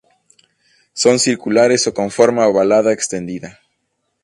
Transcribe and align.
Son 0.93 1.19
circulares 1.19 1.85
o 1.85 1.93
con 1.93 2.09
forma 2.09 2.47
ovalada 2.47 2.91
extendida. 2.91 3.59